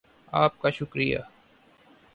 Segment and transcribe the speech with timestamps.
[0.33, 1.17] آپ کا شکریہ